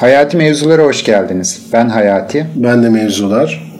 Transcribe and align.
Hayati 0.00 0.36
Mevzulara 0.36 0.82
hoş 0.82 1.04
geldiniz. 1.04 1.62
Ben 1.72 1.88
Hayati. 1.88 2.46
Ben 2.54 2.82
de 2.82 2.88
Mevzular. 2.88 3.72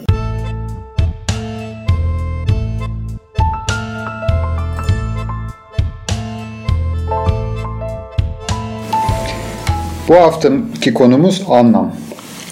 Bu 10.08 10.14
haftaki 10.14 10.94
konumuz 10.94 11.44
anlam. 11.48 11.92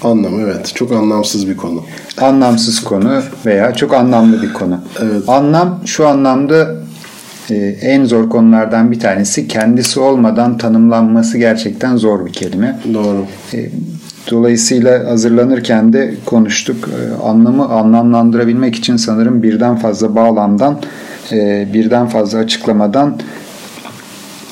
Anlam 0.02 0.40
evet. 0.40 0.72
Çok 0.74 0.92
anlamsız 0.92 1.48
bir 1.48 1.56
konu. 1.56 1.82
Anlamsız 2.20 2.84
konu 2.84 3.22
veya 3.46 3.74
çok 3.74 3.94
anlamlı 3.94 4.42
bir 4.42 4.52
konu. 4.52 4.80
Evet. 5.02 5.28
Anlam 5.28 5.80
şu 5.84 6.08
anlamda 6.08 6.83
en 7.82 8.04
zor 8.04 8.30
konulardan 8.30 8.92
bir 8.92 9.00
tanesi. 9.00 9.48
Kendisi 9.48 10.00
olmadan 10.00 10.58
tanımlanması 10.58 11.38
gerçekten 11.38 11.96
zor 11.96 12.26
bir 12.26 12.32
kelime. 12.32 12.78
Doğru. 12.94 13.26
E, 13.54 13.68
Dolayısıyla 14.30 15.10
hazırlanırken 15.10 15.92
de 15.92 16.14
konuştuk. 16.26 16.88
E, 16.88 17.22
Anlamı 17.24 17.68
anlamlandırabilmek 17.68 18.74
için 18.74 18.96
sanırım 18.96 19.42
birden 19.42 19.76
fazla 19.76 20.16
bağlamdan, 20.16 20.78
e, 21.32 21.68
birden 21.74 22.06
fazla 22.06 22.38
açıklamadan 22.38 23.18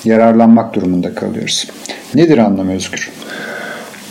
yararlanmak 0.05 0.75
durumunda 0.75 1.15
kalıyoruz. 1.15 1.69
Nedir 2.15 2.39
anlam 2.39 2.69
Özgür? 2.69 3.11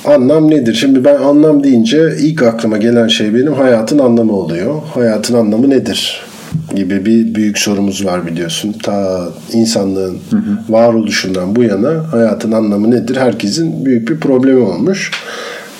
Anlam 0.05 0.50
nedir? 0.52 0.74
Şimdi 0.74 1.05
ben 1.05 1.16
anlam 1.16 1.63
deyince 1.63 2.16
ilk 2.20 2.44
aklıma 2.44 2.77
gelen 2.77 3.08
şey 3.08 3.34
benim 3.36 3.54
hayatın 3.54 4.00
anlamı 4.00 4.34
oluyor. 4.34 4.82
Hayatın 4.94 5.34
anlamı 5.34 5.70
nedir? 5.70 6.26
Gibi 6.76 7.05
bir 7.05 7.36
büyük 7.36 7.58
sorumuz 7.58 8.05
var 8.05 8.28
biliyorsun. 8.28 8.76
Ta 8.84 9.28
insanlığın 9.54 10.18
varoluşundan 10.70 11.55
bu 11.55 11.64
yana 11.64 12.14
hayatın 12.14 12.52
anlamı 12.52 12.91
nedir? 12.91 13.16
Herkesin 13.16 13.86
büyük 13.86 14.10
bir 14.10 14.20
problemi 14.20 14.62
olmuş. 14.62 15.12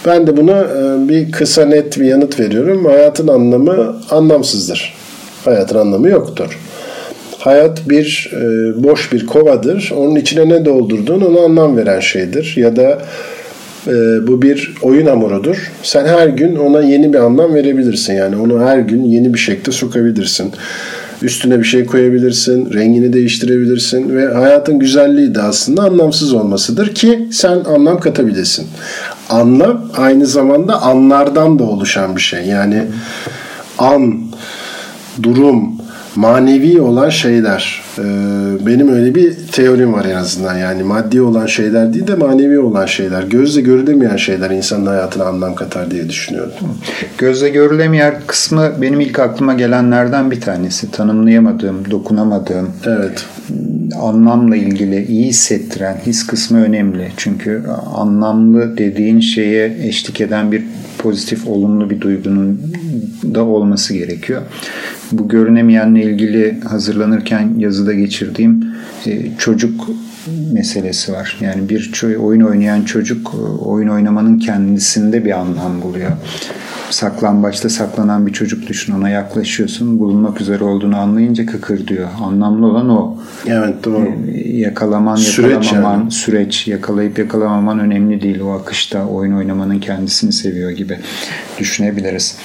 Ben 0.06 0.28
de 0.28 0.38
buna 0.38 0.60
e, 0.60 1.10
bir 1.10 1.32
kısa 1.32 1.66
net 1.66 2.00
bir 2.00 2.06
yanıt 2.06 2.40
veriyorum. 2.40 2.86
Hayatın 2.86 3.28
anlamı 3.28 3.96
anlamsızdır. 4.10 4.94
Hayatın 5.46 5.78
anlamı 5.78 6.10
yoktur. 6.10 6.60
Hayat 7.38 7.90
bir 7.90 8.32
e, 8.34 8.44
boş 8.84 9.14
bir 9.14 9.26
kovadır. 9.26 9.92
Onun 9.98 10.16
içine 10.16 10.50
ne 10.50 10.66
doldurduğun 10.66 11.22
ona 11.22 11.46
anlam 11.46 11.78
veren 11.78 12.00
şeydir. 12.00 12.54
Ya 12.58 12.76
da 12.76 13.02
e, 13.88 14.28
bu 14.28 14.42
bir 14.42 14.74
oyun 14.82 15.06
hamurudur. 15.06 15.72
Sen 15.84 16.06
her 16.06 16.28
gün 16.28 16.56
ona 16.56 16.82
yeni 16.82 17.14
bir 17.14 17.18
anlam 17.18 17.54
verebilirsin. 17.54 18.14
Yani 18.14 18.36
onu 18.38 18.66
her 18.66 18.80
gün 18.80 19.04
yeni 19.04 19.34
bir 19.34 19.40
şekilde 19.40 19.72
sokabilirsin. 19.72 20.52
Üstüne 21.22 21.60
bir 21.60 21.64
şey 21.64 21.86
koyabilirsin, 21.86 22.74
rengini 22.74 23.14
değiştirebilirsin 23.14 24.16
ve 24.16 24.34
hayatın 24.34 24.80
güzelliği 24.80 25.36
de 25.36 25.42
aslında 25.42 25.82
anlamsız 25.82 26.34
olmasıdır 26.34 26.96
ki 26.96 27.28
sen 27.32 27.58
anlam 27.64 28.00
katabilesin. 28.00 28.68
Anlam 29.30 29.92
aynı 29.98 30.26
zamanda 30.26 30.82
anlardan 30.82 31.60
da 31.60 31.64
oluşan 31.64 32.16
bir 32.16 32.22
şey. 32.22 32.46
Yani 32.46 32.84
an, 33.78 34.20
durum, 35.24 35.82
manevi 36.16 36.82
olan 36.82 37.10
şeyler. 37.10 37.82
Ee, 38.00 38.04
benim 38.66 38.94
öyle 38.94 39.16
bir 39.16 39.48
teorim 39.52 39.94
var 39.94 40.06
en 40.06 40.16
azından. 40.16 40.58
Yani 40.58 40.84
maddi 40.84 41.22
olan 41.22 41.46
şeyler 41.46 41.94
değil 41.94 42.08
de 42.08 42.16
manevi 42.16 42.60
olan 42.60 42.86
şeyler. 42.86 43.24
Gözle 43.24 43.62
görülemeyen 43.62 44.18
şeyler 44.18 44.50
insanın 44.50 44.86
hayatına 44.86 45.24
anlam 45.24 45.56
katar 45.56 45.92
diye 45.92 46.10
düşünüyorum. 46.10 46.52
Gözle 47.18 47.50
görülemeyen 47.50 48.16
kısmı 48.28 48.72
benim 48.82 49.00
ilk 49.00 49.20
aklıma 49.20 49.54
gelenlerden 49.54 50.32
bir 50.32 50.42
tanesi. 50.42 50.92
Tanımlayamadığım, 50.92 51.92
dokunamadığım, 51.92 52.70
Evet. 52.86 53.26
Anlamla 54.02 54.56
ilgili 54.56 55.06
iyi 55.06 55.26
hissettiren 55.26 55.98
his 56.06 56.28
kısmı 56.28 56.64
önemli. 56.64 57.12
Çünkü 57.18 57.64
anlamlı 57.96 58.78
dediğin 58.78 59.20
şeye 59.20 59.78
eşlik 59.84 60.22
eden 60.22 60.52
bir 60.52 60.64
pozitif, 60.98 61.48
olumlu 61.48 61.90
bir 61.90 62.02
duygunun 62.02 62.62
da 63.34 63.44
olması 63.44 63.94
gerekiyor. 63.94 64.42
Bu 65.12 65.28
görünemeyenle 65.28 66.04
ilgili 66.04 66.60
hazırlanırken 66.62 67.54
yazıda 67.58 67.94
geçirdiğim 67.94 68.66
e, 69.06 69.38
çocuk 69.38 69.90
meselesi 70.54 71.14
var. 71.14 71.38
Yani 71.42 71.70
bir 71.70 72.04
oyun 72.20 72.42
oynayan 72.42 72.82
çocuk 72.84 73.34
e, 73.34 73.38
oyun 73.64 73.88
oynamanın 73.88 74.40
kendisinde 74.40 75.26
bir 75.26 75.32
anlam 75.32 75.82
buluyor. 75.82 76.12
Saklambaçta 76.90 77.70
saklanan 77.70 78.28
bir 78.28 78.34
çocuk 78.34 78.68
düşün 78.68 78.94
ona 78.94 79.10
yaklaşıyorsun 79.10 80.00
bulunmak 80.00 80.42
üzere 80.42 80.64
olduğunu 80.64 80.98
anlayınca 80.98 81.46
kıkır 81.46 81.88
diyor. 81.88 82.08
Anlamlı 82.24 82.66
olan 82.68 82.90
o. 82.90 83.18
Evet 83.48 83.84
doğru. 83.84 84.12
Yakalaman, 84.46 85.16
Süreç 85.16 85.52
yakalamaman, 85.52 86.00
yani. 86.00 86.12
süreç, 86.12 86.68
yakalayıp 86.68 87.20
yakalamaman 87.20 87.80
önemli 87.80 88.22
değil. 88.22 88.40
O 88.40 88.50
akışta 88.52 89.06
oyun 89.06 89.34
oynamanın 89.34 89.80
kendisini 89.80 90.32
seviyor 90.32 90.72
gibi 90.72 90.98
düşünebiliriz. 91.60 92.38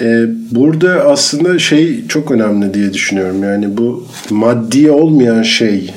Ee, 0.00 0.24
burada 0.50 1.04
aslında 1.04 1.58
şey 1.58 2.06
çok 2.08 2.30
önemli 2.30 2.74
diye 2.74 2.92
düşünüyorum. 2.92 3.44
Yani 3.44 3.76
bu 3.76 4.06
maddi 4.30 4.90
olmayan 4.90 5.42
şey 5.42 5.94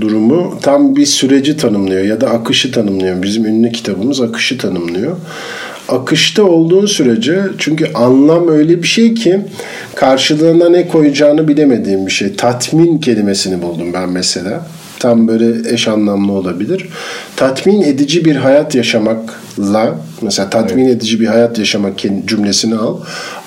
durumu 0.00 0.58
tam 0.62 0.96
bir 0.96 1.06
süreci 1.06 1.56
tanımlıyor 1.56 2.02
ya 2.02 2.20
da 2.20 2.30
akışı 2.30 2.72
tanımlıyor. 2.72 3.22
Bizim 3.22 3.46
ünlü 3.46 3.72
kitabımız 3.72 4.20
akışı 4.20 4.58
tanımlıyor. 4.58 5.16
Akışta 5.88 6.42
olduğun 6.42 6.86
sürece 6.86 7.42
çünkü 7.58 7.92
anlam 7.94 8.48
öyle 8.48 8.82
bir 8.82 8.88
şey 8.88 9.14
ki 9.14 9.40
karşılığına 9.94 10.68
ne 10.68 10.88
koyacağını 10.88 11.48
bilemediğim 11.48 12.06
bir 12.06 12.12
şey. 12.12 12.34
Tatmin 12.36 12.98
kelimesini 12.98 13.62
buldum 13.62 13.92
ben 13.92 14.08
mesela. 14.08 14.66
Tam 15.00 15.28
böyle 15.28 15.72
eş 15.74 15.88
anlamlı 15.88 16.32
olabilir. 16.32 16.88
Tatmin 17.36 17.82
edici 17.82 18.24
bir 18.24 18.36
hayat 18.36 18.74
yaşamakla 18.74 19.94
mesela 20.22 20.50
tatmin 20.50 20.88
edici 20.88 21.20
bir 21.20 21.26
hayat 21.26 21.58
yaşamak 21.58 21.92
cümlesini 22.26 22.74
al. 22.74 22.96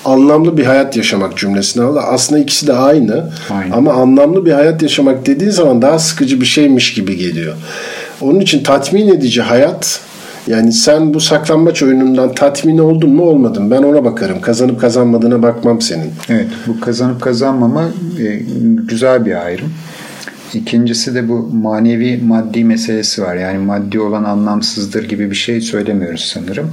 Anlamlı 0.04 0.56
bir 0.56 0.64
hayat 0.64 0.96
yaşamak 0.96 1.36
cümlesini 1.36 1.84
al. 1.84 1.96
Aslında 1.96 2.40
ikisi 2.40 2.66
de 2.66 2.72
aynı. 2.72 3.30
Aynı. 3.50 3.74
Ama 3.74 3.92
anlamlı 3.92 4.46
bir 4.46 4.52
hayat 4.52 4.82
yaşamak 4.82 5.26
dediğin 5.26 5.50
zaman 5.50 5.82
daha 5.82 5.98
sıkıcı 5.98 6.40
bir 6.40 6.46
şeymiş 6.46 6.94
gibi 6.94 7.16
geliyor. 7.16 7.54
Onun 8.20 8.40
için 8.40 8.62
tatmin 8.62 9.08
edici 9.08 9.42
hayat 9.42 10.00
yani 10.46 10.72
sen 10.72 11.14
bu 11.14 11.20
saklambaç 11.20 11.82
oyunundan 11.82 12.34
tatmin 12.34 12.78
oldun 12.78 13.10
mu 13.10 13.22
olmadın 13.22 13.70
ben 13.70 13.82
ona 13.82 14.04
bakarım. 14.04 14.40
Kazanıp 14.40 14.80
kazanmadığına 14.80 15.42
bakmam 15.42 15.80
senin. 15.80 16.10
Evet, 16.28 16.46
bu 16.66 16.80
kazanıp 16.80 17.20
kazanmama 17.20 17.82
e, 18.18 18.40
güzel 18.88 19.26
bir 19.26 19.44
ayrım. 19.44 19.72
İkincisi 20.54 21.14
de 21.14 21.28
bu 21.28 21.50
manevi 21.62 22.20
maddi 22.26 22.64
meselesi 22.64 23.22
var. 23.22 23.34
Yani 23.34 23.58
maddi 23.58 24.00
olan 24.00 24.24
anlamsızdır 24.24 25.08
gibi 25.08 25.30
bir 25.30 25.36
şey 25.36 25.60
söylemiyoruz 25.60 26.24
sanırım. 26.24 26.72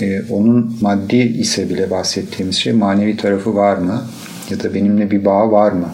E, 0.00 0.22
onun 0.30 0.76
maddi 0.80 1.16
ise 1.16 1.70
bile 1.70 1.90
bahsettiğimiz 1.90 2.56
şey 2.56 2.72
manevi 2.72 3.16
tarafı 3.16 3.54
var 3.54 3.76
mı? 3.76 4.02
Ya 4.50 4.62
da 4.62 4.74
benimle 4.74 5.10
bir 5.10 5.24
bağ 5.24 5.50
var 5.50 5.72
mı? 5.72 5.88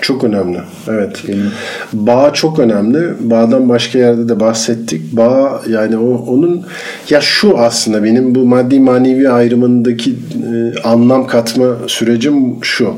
Çok 0.00 0.24
önemli. 0.24 0.58
Evet. 0.88 1.22
Benim 1.28 1.52
Bağ 1.92 2.32
çok 2.32 2.58
önemli. 2.58 3.30
Bağdan 3.30 3.68
başka 3.68 3.98
yerde 3.98 4.28
de 4.28 4.40
bahsettik. 4.40 5.12
Bağ 5.12 5.62
yani 5.68 5.96
o 5.96 6.10
onun 6.10 6.66
ya 7.10 7.20
şu 7.20 7.58
aslında 7.58 8.04
benim 8.04 8.34
bu 8.34 8.46
maddi 8.46 8.80
manevi 8.80 9.30
ayrımındaki 9.30 10.10
e, 10.10 10.80
anlam 10.84 11.26
katma 11.26 11.76
sürecim 11.86 12.64
şu. 12.64 12.94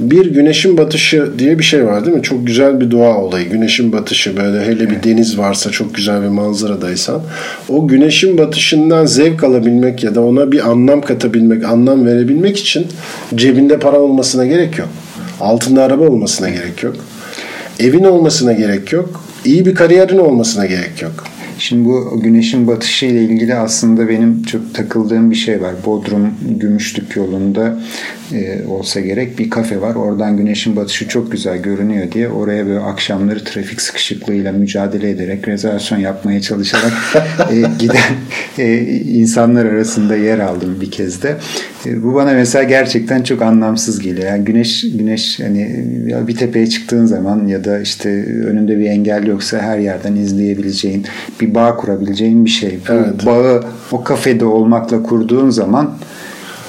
Bir 0.00 0.26
güneşin 0.26 0.76
batışı 0.78 1.38
diye 1.38 1.58
bir 1.58 1.64
şey 1.64 1.86
var 1.86 2.04
değil 2.04 2.16
mi? 2.16 2.22
Çok 2.22 2.46
güzel 2.46 2.80
bir 2.80 2.90
doğa 2.90 3.16
olayı. 3.16 3.50
Güneşin 3.50 3.92
batışı 3.92 4.36
böyle 4.36 4.66
hele 4.66 4.90
bir 4.90 5.02
deniz 5.02 5.38
varsa 5.38 5.70
çok 5.70 5.94
güzel 5.94 6.22
bir 6.22 6.28
manzaradaysan 6.28 7.22
o 7.68 7.88
güneşin 7.88 8.38
batışından 8.38 9.06
zevk 9.06 9.44
alabilmek 9.44 10.04
ya 10.04 10.14
da 10.14 10.20
ona 10.20 10.52
bir 10.52 10.70
anlam 10.70 11.00
katabilmek, 11.00 11.64
anlam 11.64 12.06
verebilmek 12.06 12.58
için 12.58 12.86
cebinde 13.34 13.78
para 13.78 14.00
olmasına 14.00 14.46
gerek 14.46 14.78
yok. 14.78 14.88
Altında 15.40 15.82
araba 15.82 16.04
olmasına 16.04 16.48
gerek 16.48 16.82
yok. 16.82 16.96
Evin 17.80 18.04
olmasına 18.04 18.52
gerek 18.52 18.92
yok. 18.92 19.24
İyi 19.44 19.66
bir 19.66 19.74
kariyerin 19.74 20.18
olmasına 20.18 20.66
gerek 20.66 21.02
yok. 21.02 21.24
Şimdi 21.60 21.88
bu 21.88 22.20
güneşin 22.22 22.66
batışı 22.66 23.06
ile 23.06 23.24
ilgili 23.24 23.54
aslında 23.54 24.08
benim 24.08 24.42
çok 24.42 24.74
takıldığım 24.74 25.30
bir 25.30 25.36
şey 25.36 25.62
var. 25.62 25.74
Bodrum 25.86 26.34
Gümüşlük 26.58 27.16
yolunda 27.16 27.78
e, 28.32 28.64
olsa 28.68 29.00
gerek 29.00 29.38
bir 29.38 29.50
kafe 29.50 29.80
var. 29.80 29.94
Oradan 29.94 30.36
güneşin 30.36 30.76
batışı 30.76 31.08
çok 31.08 31.32
güzel 31.32 31.58
görünüyor 31.58 32.12
diye 32.12 32.28
oraya 32.28 32.66
böyle 32.66 32.78
akşamları 32.78 33.44
trafik 33.44 33.80
sıkışıklığıyla 33.80 34.52
mücadele 34.52 35.10
ederek 35.10 35.48
rezervasyon 35.48 35.98
yapmaya 35.98 36.40
çalışarak 36.40 36.92
e, 37.52 37.54
giden 37.78 38.14
e, 38.58 38.78
insanlar 39.04 39.64
arasında 39.64 40.16
yer 40.16 40.38
aldım 40.38 40.80
bir 40.80 40.90
kez 40.90 41.22
de. 41.22 41.36
E, 41.86 42.02
bu 42.02 42.14
bana 42.14 42.32
mesela 42.32 42.64
gerçekten 42.64 43.22
çok 43.22 43.42
anlamsız 43.42 44.00
geliyor. 44.00 44.26
Yani 44.26 44.44
güneş 44.44 44.84
güneş 44.94 45.40
hani 45.40 45.84
bir 46.28 46.36
tepeye 46.36 46.66
çıktığın 46.66 47.06
zaman 47.06 47.46
ya 47.46 47.64
da 47.64 47.80
işte 47.80 48.08
önünde 48.24 48.78
bir 48.78 48.86
engel 48.86 49.26
yoksa 49.26 49.58
her 49.58 49.78
yerden 49.78 50.16
izleyebileceğin 50.16 51.06
bir 51.40 51.49
bağ 51.54 51.76
kurabileceğin 51.76 52.44
bir 52.44 52.50
şey. 52.50 52.78
Bu 52.88 52.92
Evet. 52.92 53.26
bağı 53.26 53.64
o 53.92 54.04
kafede 54.04 54.44
olmakla 54.44 55.02
kurduğun 55.02 55.50
zaman 55.50 55.90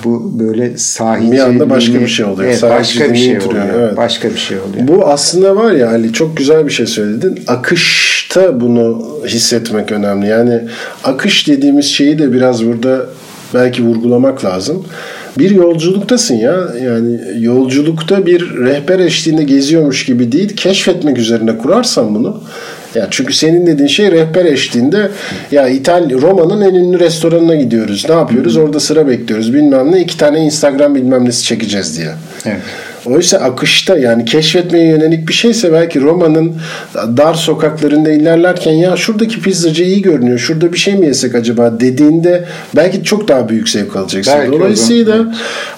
bu 0.04 0.39
böyle 0.39 0.78
sahici 0.78 1.31
Bir 1.31 1.39
anda 1.39 1.69
başka 1.69 2.00
bir 2.00 2.07
şey 2.07 2.25
oluyor. 2.25 2.50
Evet, 2.50 2.60
Sahici 2.60 3.00
başka 3.00 3.13
bir 3.13 3.18
şey 3.18 3.38
oluyor. 3.38 3.66
evet. 3.75 3.98
Başka 3.98 4.30
bir 4.30 4.38
şey 4.38 4.57
oluyor. 4.57 4.88
Bu 4.88 5.06
aslında 5.06 5.56
var 5.56 5.72
ya 5.72 5.89
Ali 5.89 6.13
çok 6.13 6.38
güzel 6.38 6.66
bir 6.66 6.72
şey 6.72 6.86
söyledin. 6.86 7.39
Akış 7.48 8.12
akışta 8.31 8.62
bunu 8.62 9.07
hissetmek 9.28 9.92
önemli. 9.92 10.28
Yani 10.28 10.62
akış 11.04 11.48
dediğimiz 11.48 11.86
şeyi 11.86 12.19
de 12.19 12.34
biraz 12.34 12.66
burada 12.66 13.06
belki 13.54 13.84
vurgulamak 13.84 14.45
lazım. 14.45 14.86
Bir 15.38 15.50
yolculuktasın 15.50 16.36
ya. 16.36 16.68
Yani 16.84 17.19
yolculukta 17.39 18.25
bir 18.25 18.57
rehber 18.57 19.00
eşliğinde 19.00 19.44
geziyormuş 19.44 20.06
gibi 20.06 20.31
değil, 20.31 20.56
keşfetmek 20.56 21.18
üzerine 21.18 21.57
kurarsan 21.57 22.16
bunu 22.16 22.42
ya 22.96 23.08
çünkü 23.12 23.34
senin 23.34 23.68
dediğin 23.68 23.88
şey 23.88 24.12
rehber 24.12 24.46
eşliğinde 24.46 25.10
ya 25.52 25.68
İtalya 25.68 26.18
Roma'nın 26.18 26.62
en 26.62 26.76
ünlü 26.76 27.00
restoranına 27.00 27.56
gidiyoruz. 27.56 28.06
Ne 28.10 28.16
yapıyoruz? 28.16 28.58
Orada 28.58 28.80
sıra 28.80 29.08
bekliyoruz. 29.08 29.54
Bilmem 29.54 29.92
ne 29.92 30.02
iki 30.02 30.18
tane 30.18 30.40
Instagram 30.40 30.96
bilmem 30.96 31.26
nesi 31.26 31.44
çekeceğiz 31.44 31.98
diye. 31.98 32.10
Evet. 32.46 32.62
Oysa 33.06 33.38
akışta 33.38 33.98
yani 33.98 34.25
keşfetmeye 34.25 34.88
yönelik 34.88 35.27
bir 35.27 35.33
şeyse 35.33 35.74
belki 35.74 36.01
Roma'nın 36.01 36.56
dar 36.95 37.33
sokaklarında 37.33 38.12
ilerlerken 38.12 38.71
ya 38.71 38.98
şuradaki 38.98 39.42
pizzacı 39.42 39.83
iyi 39.83 40.01
görünüyor. 40.01 40.39
Şurada 40.39 40.74
bir 40.74 40.77
şey 40.77 40.95
mi 40.95 41.06
yesek 41.06 41.36
acaba 41.36 41.80
dediğinde 41.80 42.45
belki 42.75 43.03
çok 43.03 43.27
daha 43.27 43.50
büyük 43.50 43.69
zevk 43.69 43.95
alacaksın. 43.95 44.33
Belki 44.38 44.51
Dolayısıyla 44.51 45.15
evet. 45.15 45.36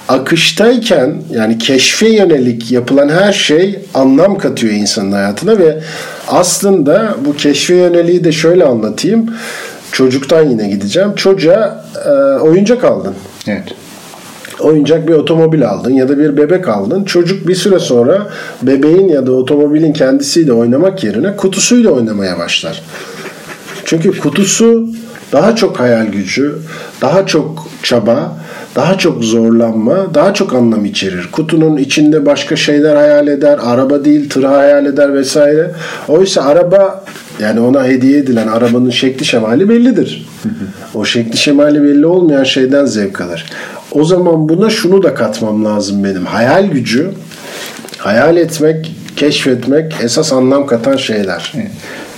akıştayken 0.08 1.16
yani 1.32 1.58
keşfe 1.58 2.10
yönelik 2.10 2.72
yapılan 2.72 3.10
her 3.10 3.34
şey 3.34 3.80
anlam 3.94 4.38
katıyor 4.38 4.74
insanın 4.74 5.12
hayatına 5.12 5.60
ve 5.60 5.80
aslında 6.28 7.16
bu 7.26 7.36
keşfe 7.36 7.76
yöneliği 7.76 8.24
de 8.24 8.32
şöyle 8.32 8.64
anlatayım. 8.64 9.36
Çocuktan 9.92 10.50
yine 10.50 10.70
gideceğim. 10.70 11.16
Çocuğa 11.16 11.86
e, 12.06 12.10
oyuncak 12.40 12.84
aldın. 12.84 13.14
Evet 13.48 13.83
oyuncak 14.60 15.08
bir 15.08 15.14
otomobil 15.14 15.70
aldın 15.70 15.92
ya 15.92 16.10
da 16.10 16.20
bir 16.20 16.38
bebek 16.38 16.68
aldın. 16.68 17.04
Çocuk 17.04 17.48
bir 17.48 17.56
süre 17.56 17.80
sonra 17.80 18.28
bebeğin 18.62 19.08
ya 19.08 19.28
da 19.28 19.32
otomobilin 19.32 19.94
kendisiyle 19.94 20.54
oynamak 20.54 21.04
yerine 21.04 21.36
kutusuyla 21.36 21.92
oynamaya 21.92 22.40
başlar. 22.40 22.84
Çünkü 23.86 24.20
kutusu 24.20 24.88
daha 25.32 25.56
çok 25.56 25.80
hayal 25.80 26.06
gücü, 26.06 26.56
daha 27.02 27.26
çok 27.26 27.68
çaba, 27.84 28.38
daha 28.76 28.98
çok 28.98 29.24
zorlanma, 29.24 30.14
daha 30.14 30.34
çok 30.34 30.54
anlam 30.54 30.86
içerir. 30.86 31.30
Kutunun 31.32 31.78
içinde 31.78 32.26
başka 32.26 32.56
şeyler 32.56 32.96
hayal 32.96 33.28
eder, 33.28 33.60
araba 33.64 34.06
değil 34.06 34.30
tır 34.30 34.44
hayal 34.44 34.86
eder 34.86 35.14
vesaire. 35.14 35.72
Oysa 36.08 36.42
araba 36.42 37.06
yani 37.40 37.60
ona 37.60 37.86
hediye 37.86 38.20
edilen 38.20 38.48
arabanın 38.48 38.90
şekli 38.90 39.26
şemali 39.26 39.70
bellidir. 39.70 40.28
o 40.94 41.06
şekli 41.06 41.38
şemali 41.38 41.84
belli 41.84 42.06
olmayan 42.06 42.44
şeyden 42.44 42.86
zevk 42.86 43.22
alır. 43.22 43.46
O 43.96 44.04
zaman 44.04 44.50
buna 44.50 44.70
şunu 44.70 45.04
da 45.04 45.14
katmam 45.14 45.66
lazım 45.66 46.04
benim. 46.04 46.26
Hayal 46.26 46.68
gücü, 46.68 47.12
hayal 47.98 48.38
etmek, 48.38 48.96
keşfetmek 49.16 49.94
esas 50.04 50.34
anlam 50.34 50.68
katan 50.68 50.98
şeyler. 50.98 51.54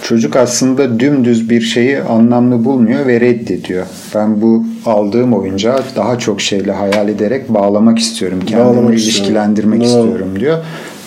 Çocuk 0.02 0.36
aslında 0.36 1.00
dümdüz 1.00 1.50
bir 1.50 1.62
şeyi 1.62 2.02
anlamlı 2.02 2.66
bulmuyor 2.66 3.08
ve 3.08 3.22
reddediyor. 3.22 3.86
Ben 4.16 4.42
bu 4.42 4.66
aldığım 4.86 5.34
oyuncağı 5.34 5.80
daha 5.96 6.20
çok 6.20 6.42
şeyle 6.42 6.72
hayal 6.72 7.10
ederek 7.10 7.50
bağlamak 7.50 8.00
istiyorum. 8.00 8.40
Kendimi 8.46 8.70
bağlamak 8.70 8.94
ilişkilendirmek 8.94 9.84
istiyorum. 9.84 10.10
istiyorum 10.10 10.40
diyor. 10.40 10.58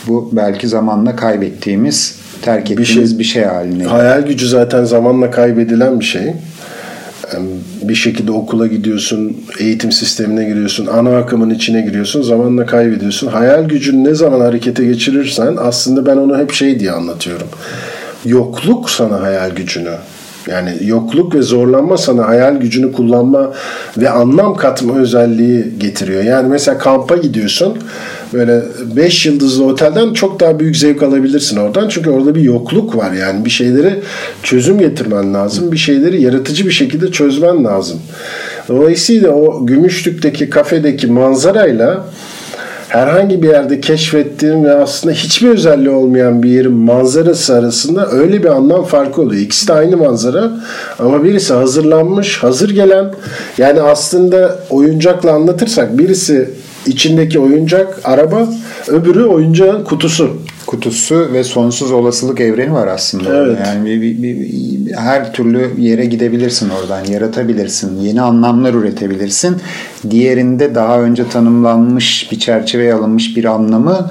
Bu 0.08 0.28
belki 0.32 0.68
zamanla 0.68 1.16
kaybettiğimiz, 1.16 2.18
terk 2.42 2.70
ettiğimiz 2.70 2.88
bir 2.88 3.08
şey, 3.08 3.18
bir 3.18 3.24
şey 3.24 3.44
haline. 3.44 3.84
Hayal 3.84 4.22
gücü 4.22 4.48
zaten 4.48 4.84
zamanla 4.84 5.30
kaybedilen 5.30 6.00
bir 6.00 6.04
şey 6.04 6.32
bir 7.82 7.94
şekilde 7.94 8.32
okula 8.32 8.66
gidiyorsun, 8.66 9.36
eğitim 9.58 9.92
sistemine 9.92 10.44
giriyorsun, 10.44 10.86
ana 10.86 11.16
akımın 11.16 11.50
içine 11.50 11.80
giriyorsun, 11.80 12.22
zamanla 12.22 12.66
kaybediyorsun. 12.66 13.26
Hayal 13.26 13.64
gücünü 13.64 14.04
ne 14.04 14.14
zaman 14.14 14.40
harekete 14.40 14.84
geçirirsen 14.84 15.56
aslında 15.58 16.06
ben 16.06 16.16
onu 16.16 16.38
hep 16.38 16.52
şey 16.52 16.80
diye 16.80 16.90
anlatıyorum. 16.90 17.48
Yokluk 18.24 18.90
sana 18.90 19.22
hayal 19.22 19.50
gücünü 19.50 19.94
yani 20.46 20.70
yokluk 20.80 21.34
ve 21.34 21.42
zorlanma 21.42 21.96
sana 21.96 22.28
hayal 22.28 22.56
gücünü 22.56 22.92
kullanma 22.92 23.52
ve 23.98 24.10
anlam 24.10 24.56
katma 24.56 24.98
özelliği 24.98 25.78
getiriyor. 25.78 26.22
Yani 26.22 26.48
mesela 26.48 26.78
kampa 26.78 27.16
gidiyorsun. 27.16 27.78
Böyle 28.32 28.62
5 28.96 29.26
yıldızlı 29.26 29.64
otelden 29.64 30.12
çok 30.12 30.40
daha 30.40 30.60
büyük 30.60 30.76
zevk 30.76 31.02
alabilirsin 31.02 31.56
oradan. 31.56 31.88
Çünkü 31.88 32.10
orada 32.10 32.34
bir 32.34 32.40
yokluk 32.40 32.96
var. 32.96 33.12
Yani 33.12 33.44
bir 33.44 33.50
şeyleri 33.50 34.00
çözüm 34.42 34.78
getirmen 34.78 35.34
lazım. 35.34 35.72
Bir 35.72 35.76
şeyleri 35.76 36.22
yaratıcı 36.22 36.66
bir 36.66 36.70
şekilde 36.70 37.10
çözmen 37.10 37.64
lazım. 37.64 37.98
Dolayısıyla 38.68 39.30
o 39.30 39.66
Gümüşlük'teki 39.66 40.50
kafedeki 40.50 41.06
manzarayla 41.06 42.04
herhangi 42.88 43.42
bir 43.42 43.48
yerde 43.48 43.80
keşfettiğim 43.80 44.64
ve 44.64 44.74
aslında 44.74 45.14
hiçbir 45.14 45.48
özelliği 45.48 45.90
olmayan 45.90 46.42
bir 46.42 46.50
yerin 46.50 46.72
manzarası 46.72 47.54
arasında 47.54 48.10
öyle 48.10 48.42
bir 48.42 48.48
anlam 48.48 48.84
farkı 48.84 49.22
oluyor. 49.22 49.42
İkisi 49.42 49.68
de 49.68 49.72
aynı 49.72 49.96
manzara 49.96 50.50
ama 50.98 51.24
birisi 51.24 51.54
hazırlanmış, 51.54 52.42
hazır 52.42 52.70
gelen 52.70 53.14
yani 53.58 53.80
aslında 53.80 54.58
oyuncakla 54.70 55.32
anlatırsak 55.32 55.98
birisi 55.98 56.50
içindeki 56.88 57.38
oyuncak 57.38 58.00
araba, 58.04 58.48
öbürü 58.88 59.24
oyuncağın 59.24 59.84
kutusu 59.84 60.36
kutusu 60.68 61.28
ve 61.32 61.44
sonsuz 61.44 61.92
olasılık 61.92 62.40
evreni 62.40 62.72
var 62.72 62.86
aslında. 62.86 63.36
Evet. 63.36 63.58
Yani 63.66 63.86
bir, 63.86 64.02
bir, 64.02 64.22
bir, 64.22 64.92
her 64.92 65.32
türlü 65.32 65.70
yere 65.78 66.04
gidebilirsin 66.04 66.70
oradan, 66.70 67.04
yaratabilirsin, 67.04 68.00
yeni 68.00 68.20
anlamlar 68.20 68.74
üretebilirsin. 68.74 69.56
Diğerinde 70.10 70.74
daha 70.74 71.00
önce 71.00 71.28
tanımlanmış 71.28 72.28
bir 72.32 72.38
çerçeveye 72.38 72.94
alınmış 72.94 73.36
bir 73.36 73.44
anlamı 73.44 74.10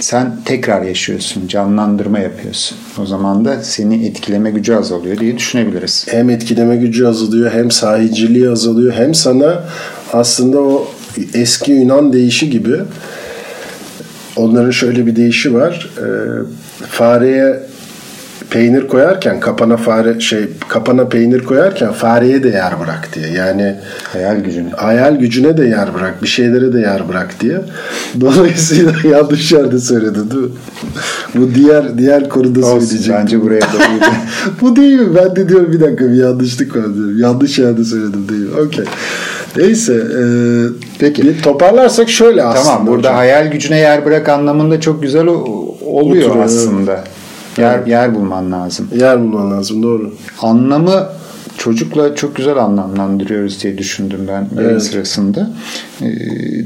sen 0.00 0.36
tekrar 0.44 0.82
yaşıyorsun, 0.82 1.48
canlandırma 1.48 2.18
yapıyorsun. 2.18 2.78
O 3.02 3.06
zaman 3.06 3.44
da 3.44 3.62
seni 3.62 4.06
etkileme 4.06 4.50
gücü 4.50 4.74
azalıyor 4.74 5.18
diye 5.18 5.36
düşünebiliriz. 5.36 6.06
Hem 6.08 6.30
etkileme 6.30 6.76
gücü 6.76 7.06
azalıyor, 7.06 7.50
hem 7.52 7.70
sahiciliği 7.70 8.50
azalıyor, 8.50 8.92
hem 8.92 9.14
sana 9.14 9.64
aslında 10.12 10.60
o 10.60 10.88
eski 11.34 11.72
Yunan 11.72 12.12
deyişi 12.12 12.50
gibi 12.50 12.76
onların 14.36 14.70
şöyle 14.70 15.06
bir 15.06 15.16
deyişi 15.16 15.54
var. 15.54 15.90
E, 15.98 16.06
fareye 16.88 17.60
peynir 18.50 18.88
koyarken 18.88 19.40
kapana 19.40 19.76
fare 19.76 20.20
şey 20.20 20.48
kapana 20.68 21.08
peynir 21.08 21.44
koyarken 21.44 21.92
fareye 21.92 22.42
de 22.42 22.48
yer 22.48 22.80
bırak 22.80 23.08
diye. 23.14 23.28
Yani 23.28 23.76
hayal 24.12 24.36
gücüne. 24.36 24.70
Hayal 24.70 25.16
gücüne 25.16 25.56
de 25.56 25.64
yer 25.64 25.94
bırak. 25.94 26.22
Bir 26.22 26.28
şeylere 26.28 26.72
de 26.72 26.80
yer 26.80 27.08
bırak 27.08 27.40
diye. 27.40 27.60
Dolayısıyla 28.20 28.92
yanlış 29.12 29.52
yerde 29.52 29.78
söyledi 29.78 30.30
değil 30.30 30.42
mi? 30.42 30.50
Bu 31.34 31.54
diğer 31.54 31.98
diğer 31.98 32.28
konuda 32.28 32.66
Olsun, 32.66 32.86
söyleyecek. 32.86 33.14
Bence 33.14 33.40
buraya 33.42 33.60
doğruydu. 33.60 34.14
Bu 34.60 34.76
değil 34.76 35.00
mi? 35.00 35.14
Ben 35.14 35.36
de 35.36 35.48
diyorum 35.48 35.72
bir 35.72 35.80
dakika 35.80 36.04
bir 36.12 36.14
yanlışlık 36.14 36.76
var 36.76 36.94
diyorum. 36.94 37.18
Yanlış 37.18 37.58
yerde 37.58 37.84
söyledim 37.84 38.28
değil 38.28 38.40
mi? 38.40 38.60
Okey. 38.60 38.84
Neyse. 39.56 39.94
E, 39.94 40.22
Peki. 40.98 41.22
Bir 41.22 41.42
toparlarsak 41.42 42.08
şöyle 42.10 42.42
aslında. 42.44 42.64
Tamam 42.64 42.86
burada 42.86 42.98
hocam. 43.08 43.14
hayal 43.14 43.50
gücüne 43.50 43.78
yer 43.78 44.04
bırak 44.04 44.28
anlamında 44.28 44.80
çok 44.80 45.02
güzel 45.02 45.26
oluyor 45.26 46.26
Oturuyor. 46.26 46.44
aslında. 46.44 47.04
Yer, 47.58 47.86
yer 47.86 48.14
bulman 48.14 48.52
lazım. 48.52 48.88
Yer 48.96 49.20
bulman 49.20 49.50
lazım 49.50 49.82
doğru. 49.82 50.12
Anlamı 50.42 51.08
çocukla 51.58 52.14
çok 52.14 52.36
güzel 52.36 52.56
anlamlandırıyoruz 52.56 53.62
diye 53.62 53.78
düşündüm 53.78 54.20
ben 54.28 54.48
evet. 54.60 54.82
sırasında. 54.82 55.50
Ee, 56.02 56.06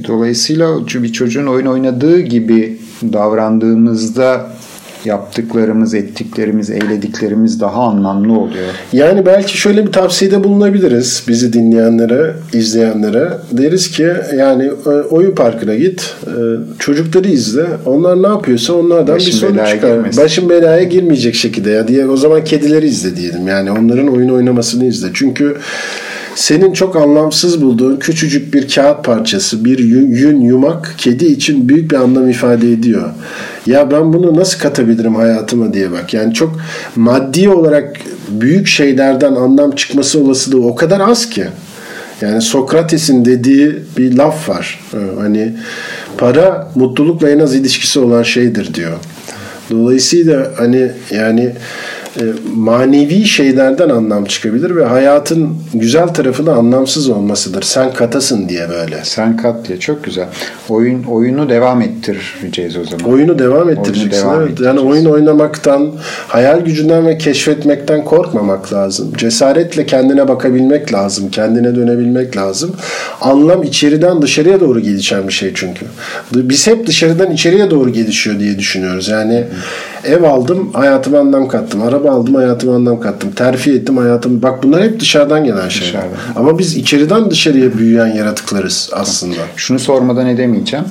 dolayısıyla 0.08 0.86
bir 0.86 1.12
çocuğun 1.12 1.46
oyun 1.46 1.66
oynadığı 1.66 2.20
gibi 2.20 2.78
davrandığımızda 3.12 4.46
yaptıklarımız, 5.06 5.94
ettiklerimiz, 5.94 6.70
eylediklerimiz 6.70 7.60
daha 7.60 7.82
anlamlı 7.82 8.38
oluyor. 8.38 8.64
Yani 8.92 9.26
belki 9.26 9.58
şöyle 9.58 9.86
bir 9.86 9.92
tavsiyede 9.92 10.44
bulunabiliriz 10.44 11.24
bizi 11.28 11.52
dinleyenlere, 11.52 12.34
izleyenlere. 12.52 13.28
Deriz 13.52 13.90
ki 13.90 14.08
yani 14.36 14.70
e, 14.86 14.88
oyun 14.88 15.34
parkına 15.34 15.74
git, 15.74 16.14
e, 16.26 16.32
çocukları 16.78 17.28
izle. 17.28 17.66
Onlar 17.86 18.22
ne 18.22 18.26
yapıyorsa 18.26 18.72
onlardan 18.72 19.14
Başın 19.14 19.26
bir 19.26 19.32
sonuç 19.32 19.68
çıkar. 19.68 19.96
Girmesin. 19.96 20.22
Başın 20.22 20.48
belaya 20.48 20.82
girmeyecek 20.82 21.34
şekilde 21.34 21.70
ya 21.70 21.88
diye 21.88 22.06
o 22.06 22.16
zaman 22.16 22.44
kedileri 22.44 22.86
izle 22.86 23.16
diyelim. 23.16 23.48
Yani 23.48 23.70
onların 23.70 24.08
oyun 24.08 24.28
oynamasını 24.28 24.84
izle. 24.84 25.08
Çünkü 25.14 25.56
senin 26.34 26.72
çok 26.72 26.96
anlamsız 26.96 27.62
bulduğun 27.62 27.96
küçücük 27.96 28.54
bir 28.54 28.68
kağıt 28.68 29.04
parçası, 29.04 29.64
bir 29.64 29.78
yün, 29.78 30.40
yumak 30.40 30.94
kedi 30.98 31.24
için 31.24 31.68
büyük 31.68 31.90
bir 31.90 31.96
anlam 31.96 32.30
ifade 32.30 32.72
ediyor. 32.72 33.10
Ya 33.66 33.90
ben 33.90 34.12
bunu 34.12 34.36
nasıl 34.36 34.58
katabilirim 34.58 35.14
hayatıma 35.14 35.74
diye 35.74 35.92
bak. 35.92 36.14
Yani 36.14 36.34
çok 36.34 36.60
maddi 36.96 37.48
olarak 37.48 37.96
büyük 38.28 38.66
şeylerden 38.66 39.34
anlam 39.34 39.70
çıkması 39.70 40.20
olasılığı 40.20 40.66
o 40.66 40.74
kadar 40.74 41.00
az 41.00 41.30
ki. 41.30 41.46
Yani 42.20 42.42
Sokrates'in 42.42 43.24
dediği 43.24 43.76
bir 43.98 44.16
laf 44.16 44.48
var. 44.48 44.80
Ee, 44.94 45.20
hani 45.20 45.52
para 46.18 46.68
mutlulukla 46.74 47.30
en 47.30 47.38
az 47.38 47.54
ilişkisi 47.54 47.98
olan 47.98 48.22
şeydir 48.22 48.74
diyor. 48.74 48.92
Dolayısıyla 49.70 50.50
hani 50.56 50.90
yani 51.10 51.52
manevi 52.56 53.24
şeylerden 53.24 53.88
anlam 53.88 54.24
çıkabilir 54.24 54.76
ve 54.76 54.84
hayatın 54.84 55.56
güzel 55.74 56.08
tarafı 56.08 56.46
da 56.46 56.54
anlamsız 56.54 57.08
olmasıdır. 57.08 57.62
Sen 57.62 57.92
katasın 57.92 58.48
diye 58.48 58.68
böyle. 58.68 59.00
Sen 59.04 59.36
kat 59.36 59.68
diye 59.68 59.80
çok 59.80 60.04
güzel. 60.04 60.26
Oyun 60.68 61.04
oyunu 61.04 61.48
devam 61.48 61.82
ettireceğiz 61.82 62.76
o 62.76 62.84
zaman. 62.84 63.12
Oyunu 63.12 63.38
devam 63.38 63.70
ettireceksin. 63.70 64.22
devam 64.22 64.42
evet. 64.42 64.60
Yani 64.60 64.80
oyun 64.80 65.04
oynamaktan, 65.04 65.92
hayal 66.28 66.60
gücünden 66.60 67.06
ve 67.06 67.18
keşfetmekten 67.18 68.04
korkmamak 68.04 68.72
lazım. 68.72 69.12
Cesaretle 69.16 69.86
kendine 69.86 70.28
bakabilmek 70.28 70.92
lazım. 70.92 71.30
Kendine 71.30 71.76
dönebilmek 71.76 72.36
lazım. 72.36 72.76
Anlam 73.20 73.62
içeriden 73.62 74.22
dışarıya 74.22 74.60
doğru 74.60 74.80
gelişen 74.80 75.28
bir 75.28 75.32
şey 75.32 75.52
çünkü. 75.54 75.86
Biz 76.32 76.66
hep 76.66 76.86
dışarıdan 76.86 77.30
içeriye 77.32 77.70
doğru 77.70 77.90
gelişiyor 77.90 78.38
diye 78.38 78.58
düşünüyoruz. 78.58 79.08
Yani 79.08 79.44
ev 80.06 80.22
aldım, 80.22 80.70
hayatıma 80.72 81.18
anlam 81.18 81.48
kattım. 81.48 81.82
Araba 81.82 82.10
aldım, 82.10 82.34
hayatıma 82.34 82.74
anlam 82.74 83.00
kattım. 83.00 83.30
Terfi 83.30 83.72
ettim, 83.72 83.96
hayatım. 83.96 84.42
Bak 84.42 84.62
bunlar 84.62 84.82
hep 84.82 85.00
dışarıdan 85.00 85.44
gelen 85.44 85.68
şeyler. 85.68 85.88
Dışarıdan. 85.88 86.16
Ama 86.36 86.58
biz 86.58 86.76
içeriden 86.76 87.30
dışarıya 87.30 87.78
büyüyen 87.78 88.06
yaratıklarız 88.06 88.90
aslında. 88.92 89.36
Şunu 89.56 89.78
sormadan 89.78 90.26
edemeyeceğim. 90.26 90.84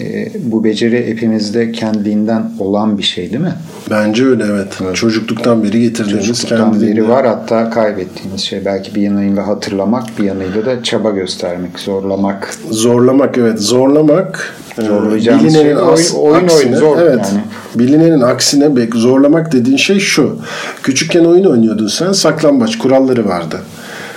Ee, 0.00 0.28
bu 0.44 0.64
beceri 0.64 1.06
hepimizde 1.06 1.72
kendiliğinden 1.72 2.50
olan 2.58 2.98
bir 2.98 3.02
şey 3.02 3.30
değil 3.30 3.42
mi? 3.42 3.54
Bence 3.90 4.24
öyle 4.26 4.44
evet. 4.50 4.94
Çocukluktan 4.94 5.62
beri 5.62 5.80
getirdiğimiz 5.80 6.26
Çocukluktan 6.26 6.72
beri 6.72 6.80
kendiliğinden- 6.80 7.08
var 7.08 7.26
hatta 7.26 7.70
kaybettiğimiz 7.70 8.40
şey. 8.40 8.64
Belki 8.64 8.94
bir 8.94 9.02
yanıyla 9.02 9.46
hatırlamak, 9.46 10.04
bir 10.18 10.24
yanıyla 10.24 10.66
da 10.66 10.82
çaba 10.82 11.10
göstermek, 11.10 11.78
zorlamak. 11.78 12.54
Zorlamak 12.70 13.38
evet. 13.38 13.58
Zorlamak 13.60 14.54
e, 14.78 14.82
Zorlayacağımız 14.82 15.52
şey 15.52 15.76
oyun- 15.76 16.16
oyun 16.18 16.48
oyun, 16.48 16.74
zor 16.74 16.98
evet, 16.98 17.18
yani. 17.32 17.40
Bilinenin 17.74 18.20
aksine 18.20 18.57
bek- 18.66 18.96
zorlamak 18.98 19.52
dediğin 19.52 19.76
şey 19.76 19.98
şu. 19.98 20.36
Küçükken 20.82 21.24
oyun 21.24 21.44
oynuyordun 21.44 21.86
sen. 21.86 22.12
Saklambaç 22.12 22.78
kuralları 22.78 23.28
vardı. 23.28 23.56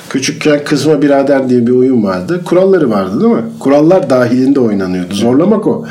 Küçükken 0.09 0.63
kızma 0.63 1.01
birader 1.01 1.49
diye 1.49 1.67
bir 1.67 1.71
oyun 1.71 2.03
vardı. 2.03 2.41
Kuralları 2.45 2.89
vardı 2.89 3.21
değil 3.21 3.33
mi? 3.33 3.41
Kurallar 3.59 4.09
dahilinde 4.09 4.59
oynanıyordu. 4.59 5.13
Zorlamak 5.15 5.67
o. 5.67 5.85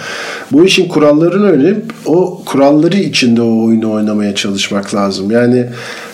Bu 0.53 0.65
işin 0.65 0.89
kurallarını 0.89 1.47
öğrenip 1.47 1.85
o 2.07 2.43
kuralları 2.47 2.97
içinde 2.97 3.43
o 3.43 3.65
oyunu 3.65 3.93
oynamaya 3.93 4.35
çalışmak 4.35 4.95
lazım. 4.95 5.31
Yani 5.31 5.67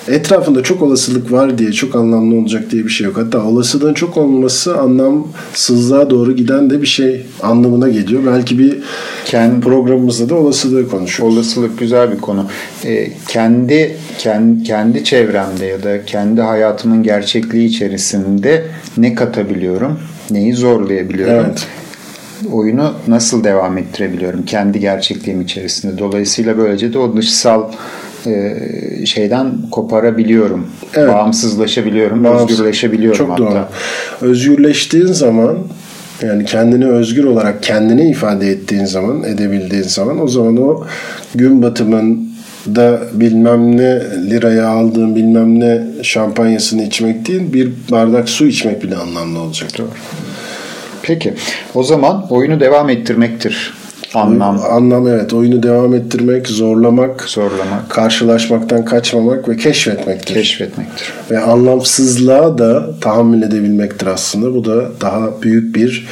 etrafında 0.08 0.62
çok 0.62 0.82
olasılık 0.82 1.32
var 1.32 1.58
diye 1.58 1.72
çok 1.72 1.96
anlamlı 1.96 2.34
olacak 2.36 2.70
diye 2.70 2.84
bir 2.84 2.88
şey 2.88 3.06
yok. 3.06 3.16
Hatta 3.16 3.44
olasılığın 3.44 3.94
çok 3.94 4.16
olması 4.16 4.78
anlamsızlığa 4.78 6.10
doğru 6.10 6.36
giden 6.36 6.70
de 6.70 6.82
bir 6.82 6.86
şey 6.86 7.26
anlamına 7.42 7.88
geliyor. 7.88 8.22
Belki 8.26 8.58
bir 8.58 8.78
Kendi 9.24 9.60
programımızda 9.60 10.28
da 10.28 10.34
olasılığı 10.34 10.88
konuşuyoruz. 10.88 11.36
olasılık 11.36 11.78
güzel 11.78 12.12
bir 12.12 12.18
konu. 12.18 12.46
Ee, 12.84 13.08
kendi, 13.28 13.96
kendi 14.18 14.62
kendi 14.64 15.04
çevremde 15.04 15.66
ya 15.66 15.82
da 15.82 16.04
kendi 16.04 16.40
hayatımın 16.40 17.02
gerçekliği 17.02 17.68
içerisinde 17.68 18.64
ne 18.96 19.14
katabiliyorum, 19.14 19.98
neyi 20.30 20.54
zorlayabiliyorum? 20.54 21.44
Evet. 21.46 21.66
Oyunu 22.52 22.92
nasıl 23.08 23.44
devam 23.44 23.78
ettirebiliyorum 23.78 24.44
kendi 24.44 24.80
gerçekliğim 24.80 25.40
içerisinde. 25.40 25.98
Dolayısıyla 25.98 26.58
böylece 26.58 26.92
de 26.92 26.98
o 26.98 27.16
dışsal 27.16 27.64
e, 28.26 28.56
şeyden 29.06 29.52
koparabiliyorum. 29.70 30.66
Evet. 30.94 31.08
Bağımsızlaşabiliyorum, 31.08 32.24
Bağımsız- 32.24 32.50
özgürleşebiliyorum 32.52 33.18
Çok 33.18 33.30
hatta. 33.30 33.42
doğru. 33.42 33.64
Özgürleştiğin 34.30 35.06
zaman 35.06 35.58
yani 36.22 36.44
kendini 36.44 36.86
özgür 36.86 37.24
olarak 37.24 37.62
kendine 37.62 38.10
ifade 38.10 38.50
ettiğin 38.50 38.84
zaman, 38.84 39.22
edebildiğin 39.22 39.82
zaman 39.82 40.22
o 40.22 40.28
zaman 40.28 40.56
o 40.56 40.84
gün 41.34 41.62
batımın 41.62 42.26
da 42.74 43.00
bilmem 43.12 43.76
ne 43.76 44.00
liraya 44.30 44.68
aldığın 44.68 45.16
bilmem 45.16 45.60
ne 45.60 45.82
şampanyasını 46.02 46.82
içmek 46.82 47.28
değil 47.28 47.52
bir 47.52 47.70
bardak 47.90 48.28
su 48.28 48.46
içmek 48.46 48.82
bile 48.82 48.96
anlamlı 48.96 49.40
olacak. 49.40 49.70
Doğru. 49.78 49.88
Peki. 51.06 51.34
O 51.75 51.82
zaman 51.82 52.26
oyunu 52.30 52.60
devam 52.60 52.90
ettirmektir. 52.90 53.75
Anlam, 54.14 54.60
Anlam 54.70 55.08
evet 55.08 55.32
oyunu 55.32 55.62
devam 55.62 55.94
ettirmek, 55.94 56.48
zorlamak, 56.48 57.22
zorlamak, 57.22 57.90
karşılaşmaktan 57.90 58.84
kaçmamak 58.84 59.48
ve 59.48 59.56
keşfetmektir. 59.56 60.34
keşfetmektir. 60.34 61.12
Ve 61.30 61.38
anlamsızlığa 61.38 62.58
da 62.58 63.00
tahammül 63.00 63.42
edebilmektir 63.42 64.06
aslında. 64.06 64.54
Bu 64.54 64.64
da 64.64 65.00
daha 65.00 65.42
büyük 65.42 65.76
bir 65.76 66.06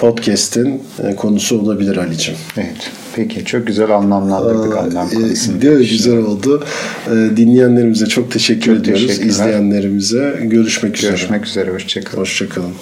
podcast'in 0.00 0.82
e, 1.02 1.14
konusu 1.14 1.60
olabilir 1.60 1.96
Ali'cim. 1.96 2.34
Evet. 2.56 2.90
Peki. 3.16 3.44
Çok 3.44 3.66
güzel 3.66 3.90
anlamlandırdık 3.90 4.76
anlam 4.76 5.08
Ee, 5.12 5.14
konusunu. 5.14 5.62
Değil 5.62 5.76
mi? 5.76 5.88
Güzel 5.88 6.18
oldu. 6.18 6.64
Ee, 7.06 7.36
Dinleyenlerimize 7.36 8.06
çok 8.06 8.30
teşekkür 8.30 8.72
Çok 8.72 8.82
ediyoruz. 8.82 9.20
İzleyenlerimize 9.20 10.38
görüşmek 10.42 10.96
üzere. 10.96 11.10
Görüşmek 11.10 11.46
üzere. 11.46 11.70
Hoşçakalın. 11.70 12.20
Hoşçakalın. 12.20 12.72